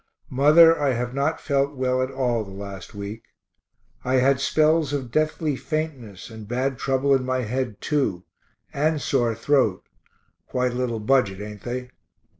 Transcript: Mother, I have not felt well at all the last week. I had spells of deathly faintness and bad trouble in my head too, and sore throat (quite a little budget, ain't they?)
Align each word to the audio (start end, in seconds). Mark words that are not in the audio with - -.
Mother, 0.31 0.79
I 0.81 0.93
have 0.93 1.13
not 1.13 1.39
felt 1.39 1.75
well 1.75 2.01
at 2.01 2.09
all 2.09 2.43
the 2.43 2.49
last 2.49 2.95
week. 2.95 3.21
I 4.03 4.15
had 4.15 4.39
spells 4.39 4.93
of 4.93 5.11
deathly 5.11 5.55
faintness 5.55 6.31
and 6.31 6.47
bad 6.47 6.79
trouble 6.79 7.13
in 7.13 7.23
my 7.23 7.41
head 7.43 7.79
too, 7.81 8.23
and 8.73 8.99
sore 8.99 9.35
throat 9.35 9.83
(quite 10.47 10.71
a 10.71 10.75
little 10.75 10.99
budget, 10.99 11.39
ain't 11.39 11.61
they?) 11.61 11.91